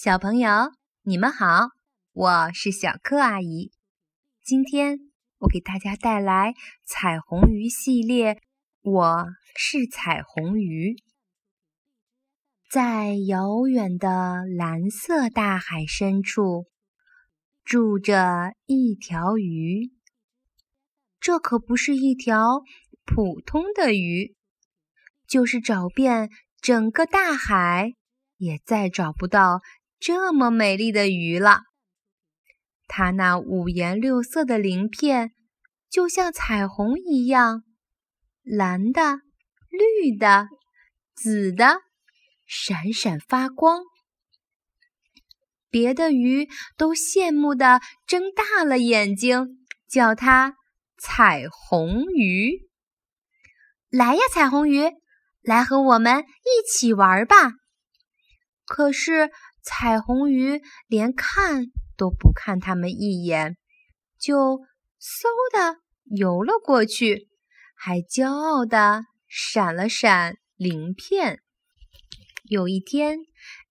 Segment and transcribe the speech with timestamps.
[0.00, 0.70] 小朋友，
[1.02, 1.70] 你们好，
[2.12, 3.72] 我是小柯阿姨。
[4.44, 4.96] 今天
[5.38, 8.40] 我给大家带来彩虹鱼系列。
[8.80, 9.26] 我
[9.56, 10.94] 是彩虹鱼，
[12.70, 16.66] 在遥远的蓝色大海深处
[17.64, 19.90] 住着一条鱼。
[21.18, 22.62] 这可不是一条
[23.04, 24.36] 普通的鱼，
[25.26, 26.30] 就是找遍
[26.60, 27.94] 整个大海，
[28.36, 29.60] 也再找不到
[30.00, 31.62] 这么美丽的鱼了。
[32.86, 35.32] 它那五颜六色的鳞片，
[35.90, 37.62] 就像彩虹一样。
[38.42, 39.20] 蓝的、
[39.68, 40.48] 绿的、
[41.14, 41.80] 紫的，
[42.46, 43.82] 闪闪发光。
[45.70, 50.54] 别的鱼都羡慕的睁大了眼睛，叫它
[50.96, 52.66] 彩虹鱼。
[53.90, 54.90] 来呀，彩虹鱼，
[55.42, 57.52] 来和我们一起玩吧！
[58.64, 59.30] 可是
[59.70, 63.58] 彩虹鱼连看都不看它们一眼，
[64.18, 64.60] 就
[64.98, 67.28] 嗖的游了过去。
[67.76, 71.40] 还骄傲地闪了闪鳞片。
[72.44, 73.18] 有一天，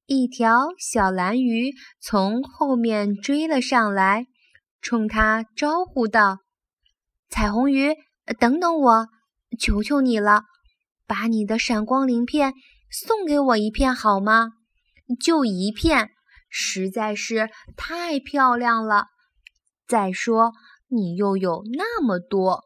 [0.05, 4.27] 一条小蓝鱼从后面追了上来，
[4.79, 6.38] 冲他招呼道
[7.27, 7.95] ：“彩虹鱼，
[8.39, 9.07] 等等我，
[9.59, 10.44] 求求你了，
[11.07, 12.53] 把你的闪光鳞片
[12.91, 14.52] 送给我一片好吗？
[15.16, 16.11] 就一片，
[16.50, 19.05] 实在是太漂亮了。
[19.88, 20.53] 再说，
[20.88, 22.66] 你又有那么多。”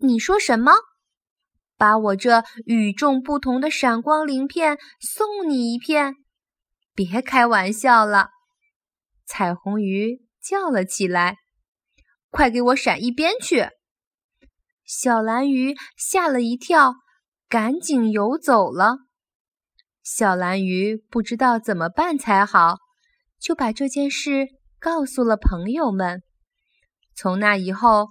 [0.00, 0.72] 你说什么？
[1.76, 6.14] 把我这与众不同的闪光鳞片送你一片？
[6.94, 8.30] 别开玩笑了！
[9.24, 11.36] 彩虹鱼叫了起来
[12.30, 13.68] ：“快给我闪一边去！”
[14.86, 16.94] 小蓝鱼吓了一跳，
[17.48, 19.07] 赶紧游走了。
[20.10, 22.76] 小蓝鱼不知道怎么办才好，
[23.38, 24.48] 就把这件事
[24.80, 26.22] 告诉了朋友们。
[27.14, 28.08] 从那以后。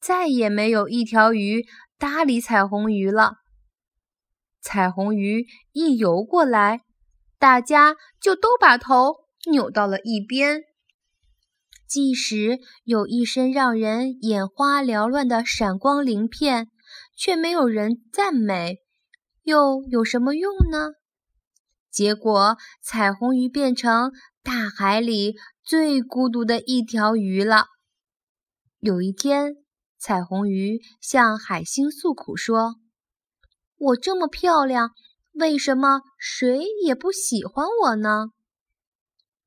[0.00, 1.66] 再也没有一条鱼
[1.98, 3.34] 搭理彩虹鱼了。
[4.62, 6.80] 彩虹鱼一游过来，
[7.38, 9.16] 大家就都把头
[9.50, 10.62] 扭到了一边。
[11.86, 16.68] 即使有一身让人眼花缭乱的闪光鳞片，
[17.14, 18.78] 却没有人赞美，
[19.42, 20.92] 又有什么用呢？
[21.90, 24.12] 结果，彩虹鱼变成
[24.42, 27.66] 大海里最孤独的一条鱼了。
[28.78, 29.56] 有一天。
[30.02, 32.76] 彩虹鱼向海星诉苦说
[33.76, 34.92] ：“我这么漂亮，
[35.32, 38.28] 为什么谁也不喜欢我呢？”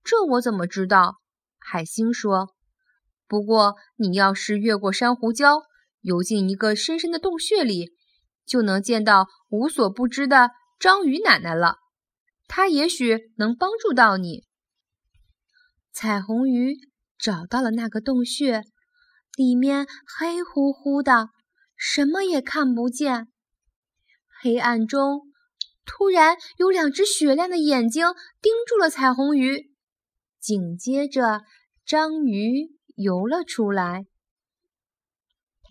[0.06, 1.16] 这我怎么知道？
[1.58, 2.54] 海星说
[3.28, 5.64] ：“不过你要是越过珊瑚礁，
[6.02, 7.96] 游进一个深深的洞穴里，
[8.46, 11.78] 就能见到无所不知的章鱼奶奶了。
[12.56, 14.44] 它也许能帮助到你。”
[15.92, 16.76] 彩虹鱼
[17.18, 18.62] 找到了那个洞穴。
[19.36, 21.30] 里面黑乎乎的，
[21.76, 23.30] 什么也看不见。
[24.40, 25.22] 黑暗中，
[25.86, 28.06] 突然有两只雪亮的眼睛
[28.40, 29.72] 盯住了彩虹鱼。
[30.40, 31.42] 紧接着，
[31.84, 34.06] 章鱼游了出来。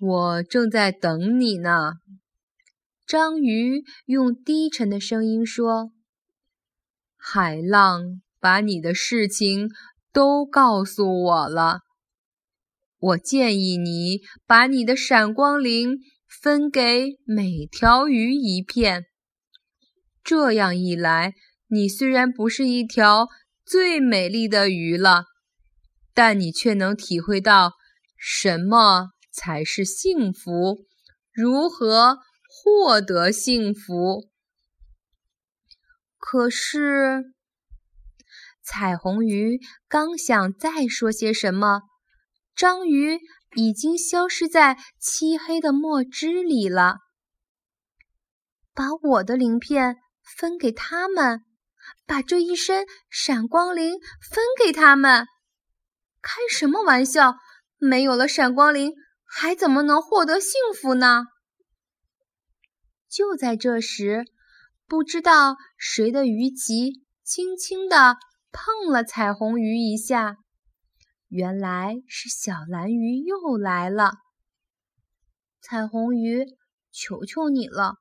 [0.00, 1.92] 我正在等你呢，
[3.06, 5.92] 章鱼用低沉的声音说
[7.24, 9.68] ：“海浪把你的事情
[10.12, 11.82] 都告诉我了。”
[12.98, 19.06] 我建议你把你的闪光鳞分给每条鱼一片，
[20.22, 21.34] 这样一来，
[21.68, 23.28] 你虽然不是一条
[23.64, 25.24] 最美丽的鱼了，
[26.14, 27.72] 但你却能体会到
[28.16, 30.86] 什么才是幸福，
[31.32, 32.18] 如何
[32.48, 34.30] 获得幸福。
[36.24, 37.34] 可是，
[38.62, 41.82] 彩虹鱼刚想再说些什么。
[42.54, 43.18] 章鱼
[43.56, 46.98] 已经消失在漆黑的墨汁里了。
[48.72, 51.40] 把我的鳞片分给他们，
[52.06, 53.98] 把这一身闪光鳞
[54.30, 55.26] 分给他们，
[56.22, 57.34] 开什么玩笑？
[57.78, 58.92] 没有了闪光鳞，
[59.24, 61.24] 还怎么能获得幸福呢？
[63.10, 64.24] 就在这时，
[64.92, 68.18] 不知道谁的鱼鳍轻轻地
[68.52, 70.36] 碰了彩虹鱼一下。
[71.28, 74.16] 原来是小蓝鱼又来了。
[75.62, 76.44] 彩虹鱼，
[76.90, 77.94] 求求你了，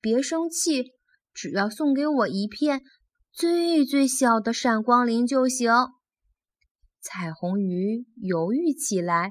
[0.00, 0.90] 别生气，
[1.32, 2.82] 只要送给我一片
[3.30, 5.70] 最最小的闪光鳞就行。
[7.00, 9.30] 彩虹鱼犹豫起来，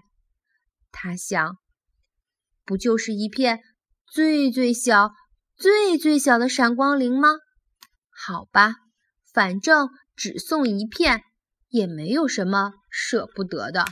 [0.89, 1.57] 他想，
[2.63, 3.59] 不就是一片
[4.05, 5.11] 最最小、
[5.63, 7.29] 最最小的闪光鳞吗？
[8.09, 8.73] 好吧，
[9.31, 11.21] 反正只送一片，
[11.69, 13.85] 也没有什么舍不得的。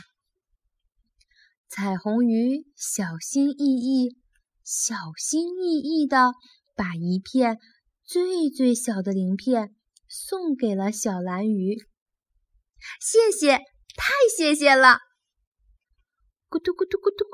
[1.70, 4.18] 彩虹鱼小心翼翼、
[4.62, 6.34] 小心翼翼地
[6.76, 7.56] 把一片
[8.04, 9.74] 最最小的鳞片
[10.06, 11.78] 送给了小蓝鱼。
[13.00, 13.56] 谢谢，
[13.96, 14.98] 太谢谢了！
[16.50, 17.24] 咕嘟咕嘟咕嘟，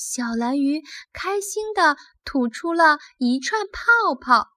[0.00, 4.50] 小蓝鱼开心地吐出了一串泡泡，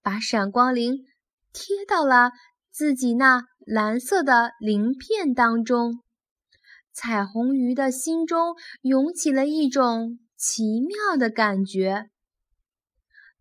[0.00, 1.04] 把闪光鳞
[1.52, 2.32] 贴到了
[2.70, 6.02] 自己那蓝色的鳞片当中。
[6.92, 12.08] 彩虹鱼的心中涌起了一种奇妙的感觉，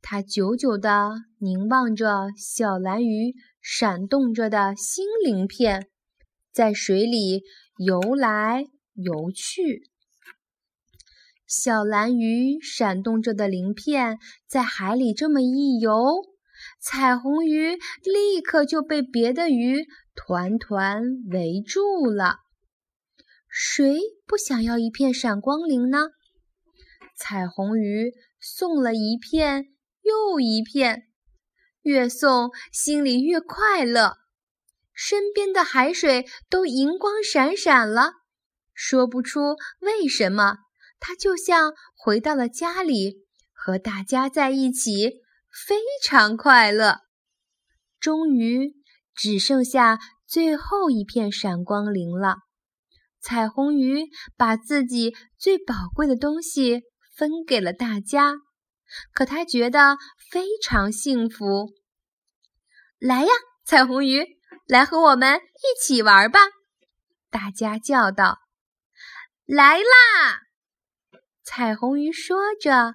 [0.01, 5.89] 它久久地凝望着小蓝鱼闪动着的新鳞片，
[6.51, 7.43] 在水里
[7.77, 9.88] 游来游去。
[11.49, 16.21] 小蓝鱼闪动着的鳞片在海里这么一游，
[16.79, 21.01] 彩虹鱼立刻就被别的鱼团团
[21.31, 22.35] 围住了。
[23.47, 26.09] 谁不想要一片闪光鳞呢？
[27.17, 29.69] 彩虹鱼送了一片
[30.03, 31.07] 又一片，
[31.81, 34.17] 越送心里越快乐，
[34.93, 38.11] 身边的海水都银光闪闪了。
[38.75, 40.57] 说不出为什么，
[40.99, 45.21] 他就像回到了家里，和大家在一起，
[45.67, 46.99] 非常快乐。
[47.99, 48.73] 终于
[49.13, 52.37] 只剩下最后一片闪光鳞了。
[53.21, 54.05] 彩虹鱼
[54.37, 56.83] 把自己最宝贵的东西
[57.15, 58.35] 分给了大家，
[59.13, 59.97] 可他觉得
[60.31, 61.73] 非常幸福。
[62.97, 63.29] 来呀，
[63.65, 64.25] 彩虹鱼，
[64.65, 66.39] 来和我们一起玩吧！
[67.29, 68.39] 大家叫道
[69.45, 70.43] ：“来啦！”
[71.51, 72.93] 彩虹鱼说着，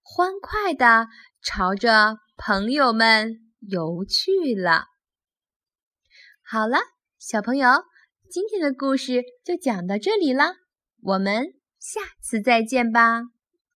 [0.00, 1.08] 欢快地
[1.42, 4.84] 朝着朋友们游去了。
[6.40, 6.78] 好了，
[7.18, 7.68] 小朋友。
[8.30, 10.54] 今天的故事就讲到这里了，
[11.02, 13.22] 我们下次再见吧。